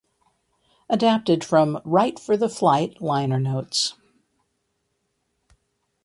Adapted 0.89 1.43
from 1.43 1.79
"Right 1.85 2.17
for 2.17 2.35
the 2.35 2.49
Flight" 2.49 3.01
liner 3.01 3.39
notes. 3.39 3.93